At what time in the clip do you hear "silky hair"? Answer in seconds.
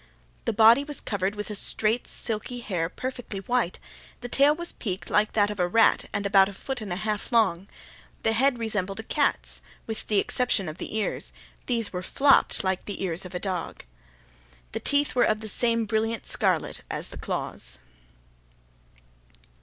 2.07-2.89